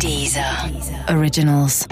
Dieser 0.00 0.70
Originals. 1.08 1.86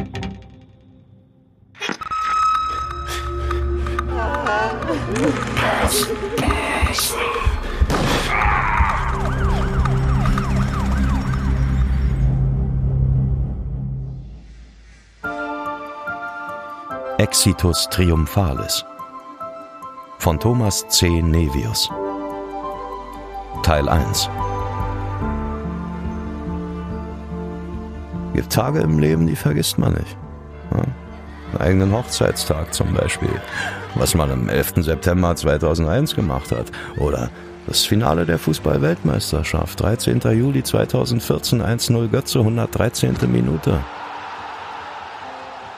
Exitus 17.19 17.89
Triumphalis 17.89 18.85
von 20.19 20.39
Thomas 20.39 20.87
C. 20.89 21.23
Nevius 21.23 21.89
Teil 23.63 23.89
1 23.89 24.29
Gibt 28.35 28.53
Tage 28.53 28.81
im 28.81 28.99
Leben, 28.99 29.27
die 29.27 29.37
vergisst 29.37 29.79
man 29.79 29.93
nicht. 29.93 30.17
Ja? 30.73 30.83
Einen 31.53 31.61
eigenen 31.61 31.93
Hochzeitstag 31.93 32.73
zum 32.73 32.95
Beispiel, 32.95 33.29
was 33.95 34.15
man 34.15 34.31
am 34.31 34.49
11. 34.49 34.75
September 34.77 35.37
2001 35.37 36.15
gemacht 36.15 36.51
hat. 36.51 36.73
Oder 36.97 37.31
das 37.67 37.85
Finale 37.85 38.25
der 38.25 38.39
Fußball-Weltmeisterschaft, 38.39 39.81
13. 39.81 40.21
Juli 40.33 40.63
2014, 40.63 41.63
1-0 41.63 42.09
Götze, 42.09 42.39
113. 42.39 43.17
Minute. 43.31 43.81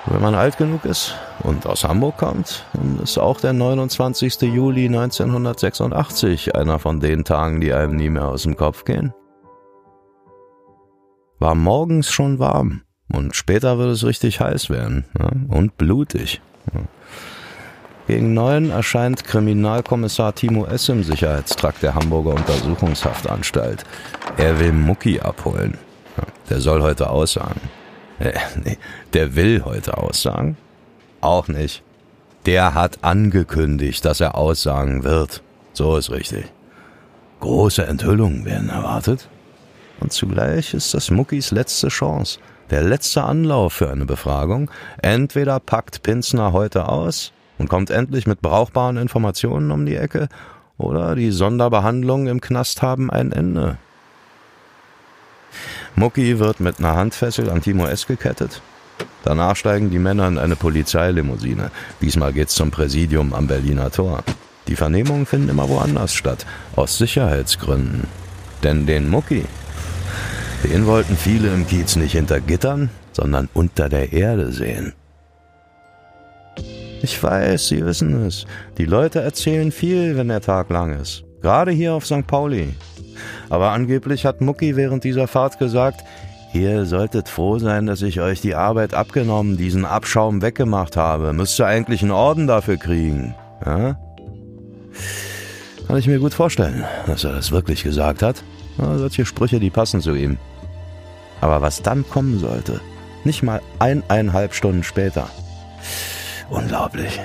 Wenn 0.06 0.20
man 0.20 0.34
alt 0.34 0.58
genug 0.58 0.84
ist 0.84 1.14
und 1.42 1.66
aus 1.66 1.82
Hamburg 1.82 2.18
kommt, 2.18 2.66
dann 2.74 3.00
ist 3.02 3.18
auch 3.18 3.40
der 3.40 3.54
29. 3.54 4.42
Juli 4.42 4.86
1986 4.86 6.54
einer 6.54 6.78
von 6.78 7.00
den 7.00 7.24
Tagen, 7.24 7.60
die 7.60 7.72
einem 7.72 7.96
nie 7.96 8.10
mehr 8.10 8.28
aus 8.28 8.42
dem 8.42 8.56
Kopf 8.56 8.84
gehen. 8.84 9.14
War 11.44 11.54
morgens 11.54 12.10
schon 12.10 12.38
warm 12.38 12.80
und 13.12 13.36
später 13.36 13.76
wird 13.76 13.90
es 13.90 14.02
richtig 14.02 14.40
heiß 14.40 14.70
werden 14.70 15.04
ja, 15.18 15.28
und 15.54 15.76
blutig. 15.76 16.40
Ja. 16.72 16.80
Gegen 18.06 18.32
neun 18.32 18.70
erscheint 18.70 19.24
Kriminalkommissar 19.24 20.34
Timo 20.34 20.64
S. 20.64 20.88
im 20.88 21.04
Sicherheitstrakt 21.04 21.82
der 21.82 21.96
Hamburger 21.96 22.30
Untersuchungshaftanstalt. 22.30 23.84
Er 24.38 24.58
will 24.58 24.72
Mucki 24.72 25.20
abholen. 25.20 25.76
Ja, 26.16 26.22
der 26.48 26.60
soll 26.62 26.80
heute 26.80 27.10
aussagen. 27.10 27.60
Äh, 28.20 28.32
nee, 28.64 28.78
der 29.12 29.36
will 29.36 29.66
heute 29.66 29.98
aussagen? 29.98 30.56
Auch 31.20 31.48
nicht. 31.48 31.82
Der 32.46 32.72
hat 32.72 33.04
angekündigt, 33.04 34.02
dass 34.06 34.22
er 34.22 34.38
aussagen 34.38 35.04
wird. 35.04 35.42
So 35.74 35.98
ist 35.98 36.10
richtig. 36.10 36.46
Große 37.40 37.86
Enthüllungen 37.86 38.46
werden 38.46 38.70
erwartet. 38.70 39.28
Und 40.00 40.12
zugleich 40.12 40.74
ist 40.74 40.94
das 40.94 41.10
Muckis 41.10 41.50
letzte 41.50 41.88
Chance, 41.88 42.38
der 42.70 42.82
letzte 42.82 43.24
Anlauf 43.24 43.74
für 43.74 43.90
eine 43.90 44.06
Befragung. 44.06 44.70
Entweder 45.02 45.60
packt 45.60 46.02
Pinzner 46.02 46.52
heute 46.52 46.88
aus 46.88 47.32
und 47.58 47.68
kommt 47.68 47.90
endlich 47.90 48.26
mit 48.26 48.40
brauchbaren 48.40 48.96
Informationen 48.96 49.70
um 49.70 49.86
die 49.86 49.96
Ecke, 49.96 50.28
oder 50.76 51.14
die 51.14 51.30
Sonderbehandlungen 51.30 52.26
im 52.26 52.40
Knast 52.40 52.82
haben 52.82 53.10
ein 53.10 53.30
Ende. 53.30 53.78
Mucki 55.94 56.40
wird 56.40 56.58
mit 56.58 56.80
einer 56.80 56.96
Handfessel 56.96 57.48
an 57.48 57.62
Timo 57.62 57.86
S. 57.86 58.06
gekettet. 58.06 58.60
Danach 59.22 59.56
steigen 59.56 59.90
die 59.90 59.98
Männer 59.98 60.26
in 60.26 60.38
eine 60.38 60.56
Polizeilimousine. 60.56 61.70
Diesmal 62.00 62.32
geht's 62.32 62.54
zum 62.54 62.70
Präsidium 62.70 63.32
am 63.32 63.46
Berliner 63.46 63.90
Tor. 63.90 64.24
Die 64.66 64.76
Vernehmungen 64.76 65.26
finden 65.26 65.50
immer 65.50 65.68
woanders 65.68 66.12
statt, 66.12 66.44
aus 66.74 66.98
Sicherheitsgründen. 66.98 68.08
Denn 68.62 68.86
den 68.86 69.08
Mucki, 69.08 69.44
den 70.64 70.86
wollten 70.86 71.16
viele 71.16 71.48
im 71.48 71.66
Kiez 71.66 71.96
nicht 71.96 72.12
hinter 72.12 72.40
Gittern, 72.40 72.88
sondern 73.12 73.48
unter 73.52 73.88
der 73.88 74.12
Erde 74.12 74.50
sehen. 74.50 74.94
Ich 77.02 77.22
weiß, 77.22 77.68
Sie 77.68 77.84
wissen 77.84 78.26
es. 78.26 78.46
Die 78.78 78.86
Leute 78.86 79.20
erzählen 79.20 79.70
viel, 79.70 80.16
wenn 80.16 80.28
der 80.28 80.40
Tag 80.40 80.70
lang 80.70 80.98
ist. 80.98 81.22
Gerade 81.42 81.70
hier 81.70 81.92
auf 81.92 82.06
St. 82.06 82.26
Pauli. 82.26 82.74
Aber 83.50 83.72
angeblich 83.72 84.24
hat 84.24 84.40
Mucki 84.40 84.74
während 84.74 85.04
dieser 85.04 85.28
Fahrt 85.28 85.58
gesagt, 85.58 86.02
ihr 86.54 86.86
solltet 86.86 87.28
froh 87.28 87.58
sein, 87.58 87.84
dass 87.84 88.00
ich 88.00 88.22
euch 88.22 88.40
die 88.40 88.54
Arbeit 88.54 88.94
abgenommen, 88.94 89.58
diesen 89.58 89.84
Abschaum 89.84 90.40
weggemacht 90.40 90.96
habe. 90.96 91.34
Müsste 91.34 91.66
eigentlich 91.66 92.00
einen 92.00 92.10
Orden 92.10 92.46
dafür 92.46 92.78
kriegen. 92.78 93.34
Ja? 93.66 93.98
Kann 95.86 95.98
ich 95.98 96.06
mir 96.06 96.18
gut 96.18 96.32
vorstellen, 96.32 96.84
dass 97.06 97.24
er 97.24 97.32
das 97.32 97.52
wirklich 97.52 97.84
gesagt 97.84 98.22
hat. 98.22 98.42
Ja, 98.78 98.96
solche 98.96 99.26
Sprüche, 99.26 99.60
die 99.60 99.70
passen 99.70 100.00
zu 100.00 100.14
ihm. 100.14 100.38
Aber 101.44 101.60
was 101.60 101.82
dann 101.82 102.08
kommen 102.08 102.38
sollte, 102.38 102.80
nicht 103.22 103.42
mal 103.42 103.60
eineinhalb 103.78 104.54
Stunden 104.54 104.82
später. 104.82 105.28
Unglaublich. 106.48 107.20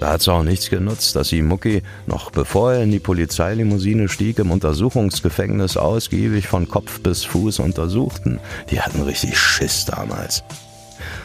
Da 0.00 0.12
hat's 0.12 0.26
auch 0.28 0.42
nichts 0.42 0.70
genutzt, 0.70 1.14
dass 1.14 1.28
sie 1.28 1.42
Mucki, 1.42 1.82
noch 2.06 2.30
bevor 2.30 2.72
er 2.72 2.82
in 2.82 2.90
die 2.90 2.98
Polizeilimousine 2.98 4.08
stieg, 4.08 4.38
im 4.38 4.50
Untersuchungsgefängnis 4.50 5.76
ausgiebig 5.76 6.48
von 6.48 6.68
Kopf 6.68 7.00
bis 7.00 7.22
Fuß 7.24 7.58
untersuchten. 7.58 8.40
Die 8.70 8.80
hatten 8.80 9.02
richtig 9.02 9.38
Schiss 9.38 9.84
damals. 9.84 10.42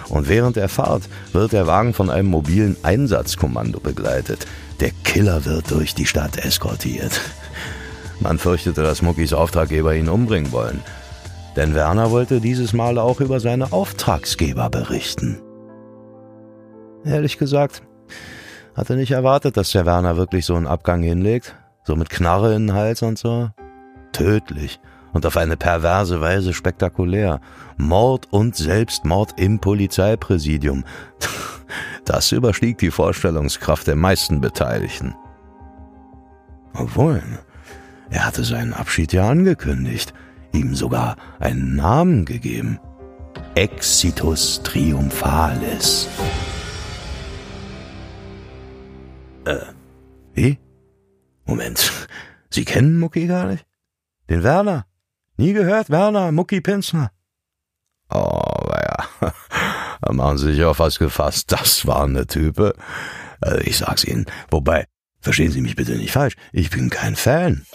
Und 0.09 0.27
während 0.27 0.57
der 0.57 0.67
Fahrt 0.67 1.03
wird 1.31 1.53
der 1.53 1.67
Wagen 1.67 1.93
von 1.93 2.09
einem 2.09 2.27
mobilen 2.27 2.75
Einsatzkommando 2.83 3.79
begleitet. 3.79 4.45
Der 4.81 4.91
Killer 5.05 5.45
wird 5.45 5.71
durch 5.71 5.95
die 5.95 6.05
Stadt 6.05 6.37
eskortiert. 6.37 7.21
Man 8.19 8.39
fürchtete, 8.39 8.83
dass 8.83 9.01
Muckis 9.01 9.31
Auftraggeber 9.31 9.95
ihn 9.95 10.09
umbringen 10.09 10.51
wollen. 10.51 10.83
Denn 11.55 11.75
Werner 11.75 12.11
wollte 12.11 12.39
dieses 12.39 12.73
Mal 12.73 12.97
auch 12.97 13.19
über 13.19 13.39
seine 13.39 13.73
Auftragsgeber 13.73 14.69
berichten. 14.69 15.41
Ehrlich 17.03 17.37
gesagt, 17.37 17.81
hatte 18.75 18.95
nicht 18.95 19.11
erwartet, 19.11 19.57
dass 19.57 19.71
der 19.71 19.85
Werner 19.85 20.15
wirklich 20.17 20.45
so 20.45 20.55
einen 20.55 20.67
Abgang 20.67 21.01
hinlegt. 21.01 21.55
So 21.83 21.95
mit 21.95 22.09
Knarre 22.09 22.53
in 22.53 22.67
den 22.67 22.75
Hals 22.75 23.01
und 23.01 23.17
so. 23.17 23.49
Tödlich 24.13 24.79
und 25.13 25.25
auf 25.25 25.37
eine 25.37 25.57
perverse 25.57 26.21
Weise 26.21 26.53
spektakulär. 26.53 27.41
Mord 27.77 28.27
und 28.31 28.55
Selbstmord 28.55 29.39
im 29.39 29.59
Polizeipräsidium. 29.59 30.83
Das 32.03 32.33
überstieg 32.33 32.79
die 32.79 32.91
Vorstellungskraft 32.91 33.87
der 33.87 33.95
meisten 33.95 34.41
Beteiligten. 34.41 35.15
Obwohl, 36.73 37.21
er 38.09 38.25
hatte 38.25 38.43
seinen 38.43 38.73
Abschied 38.73 39.13
ja 39.13 39.29
angekündigt, 39.29 40.13
ihm 40.53 40.75
sogar 40.75 41.17
einen 41.39 41.75
Namen 41.75 42.25
gegeben. 42.25 42.79
Exitus 43.55 44.61
Triumphalis. 44.63 46.07
Äh, 49.45 49.57
wie? 50.33 50.59
Moment, 51.45 51.91
Sie 52.49 52.65
kennen 52.65 52.99
Mucki 52.99 53.27
gar 53.27 53.47
nicht? 53.47 53.65
Den 54.29 54.43
Werner? 54.43 54.85
Nie 55.37 55.53
gehört? 55.53 55.89
Werner, 55.89 56.31
Mucki 56.31 56.61
Pinsner? 56.61 57.11
Oh, 58.09 58.69
ja, 58.69 59.31
da 60.01 60.13
machen 60.13 60.37
Sie 60.37 60.53
sich 60.53 60.63
auf 60.63 60.79
was 60.79 60.99
gefasst. 60.99 61.51
Das 61.51 61.87
war 61.87 62.03
eine 62.03 62.27
Type. 62.27 62.75
Also 63.39 63.57
ich 63.59 63.77
sag's 63.77 64.03
Ihnen. 64.03 64.25
Wobei, 64.49 64.85
verstehen 65.19 65.51
Sie 65.51 65.61
mich 65.61 65.75
bitte 65.75 65.93
nicht 65.93 66.11
falsch, 66.11 66.35
ich 66.51 66.69
bin 66.69 66.89
kein 66.89 67.15
Fan. 67.15 67.65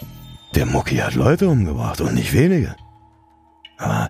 Der 0.55 0.65
Mucki 0.65 0.97
hat 0.97 1.15
Leute 1.15 1.47
umgebracht 1.47 2.01
und 2.01 2.15
nicht 2.15 2.33
wenige. 2.33 2.75
Aber 3.77 4.09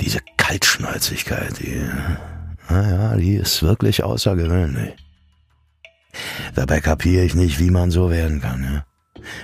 diese 0.00 0.20
Kaltschnäuzigkeit, 0.36 1.58
die, 1.58 1.80
naja, 2.68 3.16
die 3.16 3.34
ist 3.34 3.62
wirklich 3.62 4.02
außergewöhnlich. 4.02 4.94
Dabei 6.54 6.80
kapiere 6.80 7.24
ich 7.24 7.34
nicht, 7.34 7.58
wie 7.60 7.70
man 7.70 7.90
so 7.90 8.10
werden 8.10 8.40
kann, 8.40 8.64
ja? 8.64 8.84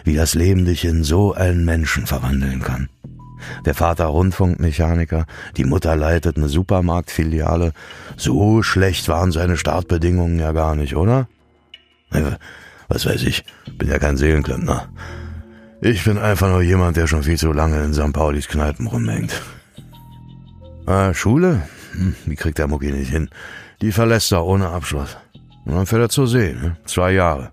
wie 0.05 0.15
das 0.15 0.35
Leben 0.35 0.65
dich 0.65 0.85
in 0.85 1.05
so 1.05 1.33
einen 1.33 1.65
Menschen 1.65 2.07
verwandeln 2.07 2.63
kann. 2.63 2.89
Der 3.65 3.75
Vater 3.75 4.07
Rundfunkmechaniker, 4.07 5.27
die 5.57 5.65
Mutter 5.65 5.95
leitet 5.95 6.37
eine 6.37 6.49
Supermarktfiliale. 6.49 7.73
So 8.17 8.63
schlecht 8.63 9.09
waren 9.09 9.31
seine 9.31 9.57
Startbedingungen 9.57 10.39
ja 10.39 10.53
gar 10.53 10.75
nicht, 10.75 10.97
oder? 10.97 11.29
Was 12.89 13.05
weiß 13.05 13.23
ich, 13.25 13.45
bin 13.79 13.89
ja 13.89 13.99
kein 13.99 14.17
Seelenklempner. 14.17 14.89
Ich 15.87 16.03
bin 16.03 16.19
einfach 16.19 16.49
nur 16.49 16.63
jemand, 16.63 16.97
der 16.97 17.07
schon 17.07 17.23
viel 17.23 17.39
zu 17.39 17.53
lange 17.53 17.81
in 17.85 17.95
St. 17.95 18.13
Paulis 18.13 18.49
Kneipen 18.49 18.89
rumhängt. 18.89 19.41
Ah, 20.85 21.15
Schule? 21.15 21.63
Hm, 21.93 22.17
die 22.27 22.35
kriegt 22.35 22.59
der 22.59 22.67
Mucki 22.67 22.91
nicht 22.91 23.13
hin. 23.13 23.31
Die 23.81 23.93
verlässt 23.93 24.33
er 24.33 24.45
ohne 24.45 24.71
Abschluss. 24.71 25.17
Und 25.65 25.77
dann 25.77 25.87
fährt 25.87 26.03
er 26.03 26.09
zur 26.09 26.27
See, 26.27 26.55
ne? 26.55 26.77
zwei 26.87 27.13
Jahre. 27.13 27.53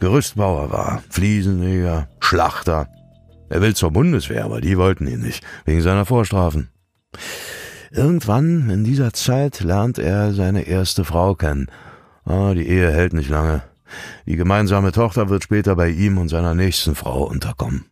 Gerüstbauer 0.00 0.72
war, 0.72 1.00
Fliesenleger, 1.10 2.08
Schlachter. 2.18 2.88
Er 3.48 3.62
will 3.62 3.76
zur 3.76 3.92
Bundeswehr, 3.92 4.44
aber 4.44 4.60
die 4.60 4.76
wollten 4.76 5.06
ihn 5.06 5.20
nicht, 5.20 5.44
wegen 5.64 5.80
seiner 5.80 6.06
Vorstrafen. 6.06 6.70
Irgendwann 7.92 8.68
in 8.68 8.82
dieser 8.82 9.12
Zeit 9.12 9.60
lernt 9.60 9.98
er 9.98 10.32
seine 10.32 10.62
erste 10.62 11.04
Frau 11.04 11.36
kennen. 11.36 11.68
Ah, 12.24 12.52
die 12.54 12.66
Ehe 12.66 12.90
hält 12.90 13.12
nicht 13.12 13.30
lange. 13.30 13.62
Die 14.26 14.36
gemeinsame 14.36 14.92
Tochter 14.92 15.28
wird 15.28 15.44
später 15.44 15.76
bei 15.76 15.88
ihm 15.88 16.18
und 16.18 16.28
seiner 16.28 16.54
nächsten 16.54 16.94
Frau 16.94 17.24
unterkommen. 17.24 17.86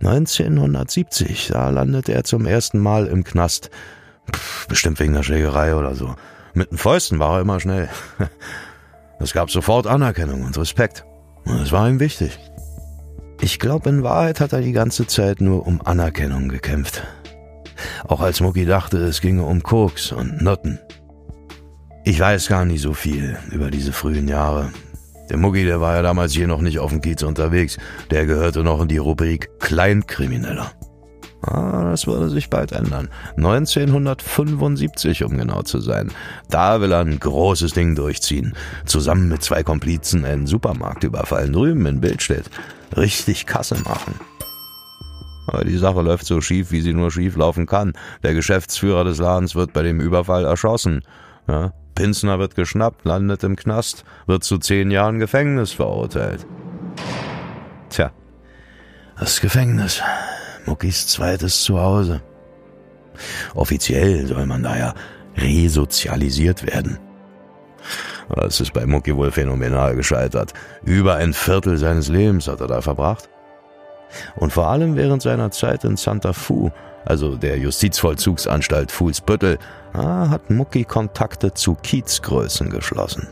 1970, 0.00 1.48
da 1.52 1.70
landet 1.70 2.08
er 2.08 2.24
zum 2.24 2.46
ersten 2.46 2.80
Mal 2.80 3.06
im 3.06 3.22
Knast. 3.22 3.70
Pff, 4.30 4.66
bestimmt 4.66 4.98
wegen 4.98 5.12
der 5.12 5.22
Schlägerei 5.22 5.76
oder 5.76 5.94
so. 5.94 6.16
Mit 6.54 6.70
den 6.70 6.78
Fäusten 6.78 7.18
war 7.18 7.36
er 7.36 7.42
immer 7.42 7.60
schnell. 7.60 7.88
Es 9.18 9.32
gab 9.32 9.52
sofort 9.52 9.86
Anerkennung 9.86 10.42
und 10.42 10.58
Respekt. 10.58 11.04
Und 11.44 11.60
es 11.60 11.70
war 11.70 11.88
ihm 11.88 12.00
wichtig. 12.00 12.40
Ich 13.40 13.60
glaube, 13.60 13.88
in 13.88 14.02
Wahrheit 14.02 14.40
hat 14.40 14.52
er 14.52 14.62
die 14.62 14.72
ganze 14.72 15.06
Zeit 15.06 15.40
nur 15.40 15.64
um 15.64 15.80
Anerkennung 15.80 16.48
gekämpft. 16.48 17.04
Auch 18.08 18.20
als 18.20 18.40
Mucki 18.40 18.64
dachte, 18.64 18.98
es 18.98 19.20
ginge 19.20 19.44
um 19.44 19.62
Koks 19.62 20.10
und 20.10 20.42
Noten. 20.42 20.80
Ich 22.04 22.18
weiß 22.18 22.48
gar 22.48 22.64
nicht 22.64 22.82
so 22.82 22.94
viel 22.94 23.38
über 23.52 23.70
diese 23.70 23.92
frühen 23.92 24.26
Jahre. 24.26 24.72
Der 25.30 25.36
Mucki, 25.36 25.64
der 25.64 25.80
war 25.80 25.94
ja 25.94 26.02
damals 26.02 26.32
hier 26.32 26.48
noch 26.48 26.60
nicht 26.60 26.80
auf 26.80 26.90
dem 26.90 27.00
Kiez 27.00 27.22
unterwegs. 27.22 27.78
Der 28.10 28.26
gehörte 28.26 28.64
noch 28.64 28.82
in 28.82 28.88
die 28.88 28.98
Rubrik 28.98 29.48
Kleinkrimineller. 29.60 30.72
Ah, 31.42 31.90
das 31.90 32.08
würde 32.08 32.28
sich 32.28 32.50
bald 32.50 32.72
ändern. 32.72 33.08
1975, 33.36 35.22
um 35.22 35.38
genau 35.38 35.62
zu 35.62 35.80
sein. 35.80 36.10
Da 36.50 36.80
will 36.80 36.92
er 36.92 37.00
ein 37.00 37.20
großes 37.20 37.72
Ding 37.72 37.94
durchziehen. 37.94 38.54
Zusammen 38.84 39.28
mit 39.28 39.42
zwei 39.44 39.62
Komplizen 39.62 40.24
einen 40.24 40.46
Supermarkt 40.46 41.04
überfallen, 41.04 41.52
drüben 41.52 41.86
in 41.86 42.00
Bildstedt. 42.00 42.50
Richtig 42.96 43.46
Kasse 43.46 43.76
machen. 43.84 44.14
Aber 45.46 45.64
die 45.64 45.78
Sache 45.78 46.02
läuft 46.02 46.26
so 46.26 46.40
schief, 46.40 46.72
wie 46.72 46.80
sie 46.80 46.94
nur 46.94 47.12
schief 47.12 47.36
laufen 47.36 47.66
kann. 47.66 47.92
Der 48.24 48.34
Geschäftsführer 48.34 49.04
des 49.04 49.18
Ladens 49.18 49.54
wird 49.54 49.72
bei 49.72 49.82
dem 49.82 50.00
Überfall 50.00 50.44
erschossen. 50.44 51.02
Ja, 51.48 51.72
Pinsner 51.94 52.38
wird 52.38 52.54
geschnappt, 52.54 53.04
landet 53.04 53.44
im 53.44 53.56
Knast, 53.56 54.04
wird 54.26 54.44
zu 54.44 54.58
zehn 54.58 54.90
Jahren 54.90 55.18
Gefängnis 55.18 55.72
verurteilt. 55.72 56.46
Tja, 57.90 58.10
das 59.18 59.40
Gefängnis. 59.40 60.02
Muckis 60.64 61.08
zweites 61.08 61.62
Zuhause. 61.62 62.22
Offiziell 63.54 64.26
soll 64.26 64.46
man 64.46 64.62
da 64.62 64.76
ja 64.76 64.94
resozialisiert 65.36 66.66
werden. 66.66 66.98
Das 68.28 68.60
ist 68.60 68.72
bei 68.72 68.86
Mucki 68.86 69.14
wohl 69.16 69.30
phänomenal 69.30 69.94
gescheitert. 69.96 70.54
Über 70.84 71.16
ein 71.16 71.32
Viertel 71.32 71.76
seines 71.76 72.08
Lebens 72.08 72.48
hat 72.48 72.60
er 72.60 72.68
da 72.68 72.80
verbracht. 72.80 73.28
Und 74.36 74.52
vor 74.52 74.68
allem 74.68 74.96
während 74.96 75.22
seiner 75.22 75.50
Zeit 75.50 75.84
in 75.84 75.96
Santa 75.96 76.32
Fu, 76.32 76.70
also 77.04 77.36
der 77.36 77.58
Justizvollzugsanstalt 77.58 78.90
Fuhlsbüttel, 78.90 79.58
hat 79.92 80.50
Mucki 80.50 80.84
Kontakte 80.84 81.52
zu 81.52 81.74
Kiezgrößen 81.74 82.70
geschlossen. 82.70 83.28